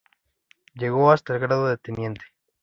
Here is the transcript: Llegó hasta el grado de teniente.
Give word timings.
Llegó 0.73 1.11
hasta 1.11 1.33
el 1.35 1.41
grado 1.41 1.67
de 1.67 1.77
teniente. 1.77 2.25